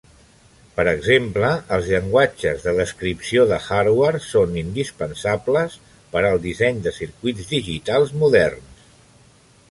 [0.77, 5.75] Per exemple, els llenguatges de descripció de hardware són indispensables
[6.15, 8.83] per al disseny de circuits digitals moderns.